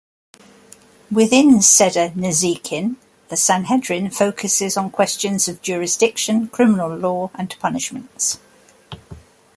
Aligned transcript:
Within 1.11 1.61
Seder 1.61 2.09
Nezikin, 2.15 2.95
the 3.29 3.37
Sanhedrin 3.37 4.09
focuses 4.09 4.75
on 4.75 4.89
questions 4.89 5.47
of 5.47 5.61
jurisdiction, 5.61 6.47
criminal 6.47 6.95
law 6.95 7.29
and 7.35 7.55
punishments. 7.59 8.39